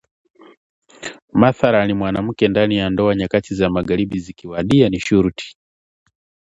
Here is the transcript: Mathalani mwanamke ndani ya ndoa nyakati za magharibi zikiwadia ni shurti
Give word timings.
Mathalani 1.33 1.93
mwanamke 1.93 2.47
ndani 2.47 2.77
ya 2.77 2.89
ndoa 2.89 3.15
nyakati 3.15 3.55
za 3.55 3.69
magharibi 3.69 4.19
zikiwadia 4.19 4.89
ni 4.89 4.99
shurti 4.99 5.57